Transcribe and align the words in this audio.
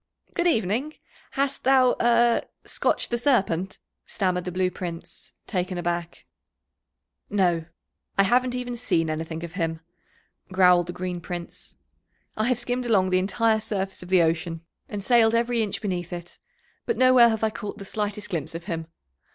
"Good 0.33 0.47
evening, 0.47 0.95
hast 1.33 1.63
thou 1.63 1.95
er 2.01 2.41
scotched 2.65 3.11
the 3.11 3.19
Serpent?" 3.19 3.77
stammered 4.07 4.45
the 4.45 4.51
Blue 4.51 4.71
Prince, 4.71 5.33
taken 5.45 5.77
aback. 5.77 6.25
"No, 7.29 7.65
I 8.17 8.23
haven't 8.23 8.55
even 8.55 8.75
seen 8.75 9.11
anything 9.11 9.43
of 9.43 9.53
him," 9.53 9.79
growled 10.51 10.87
the 10.87 10.91
Green 10.93 11.21
Prince. 11.21 11.75
"I 12.35 12.45
have 12.47 12.57
skimmed 12.57 12.87
along 12.87 13.11
the 13.11 13.19
entire 13.19 13.59
surface 13.59 14.01
of 14.01 14.09
the 14.09 14.23
ocean, 14.23 14.61
and 14.89 15.03
sailed 15.03 15.35
every 15.35 15.61
inch 15.61 15.83
beneath 15.83 16.11
it, 16.11 16.39
but 16.87 16.97
nowhere 16.97 17.29
have 17.29 17.43
I 17.43 17.51
caught 17.51 17.77
the 17.77 17.85
slightest 17.85 18.27
glimpse 18.31 18.55
of 18.55 18.63
him. 18.63 18.87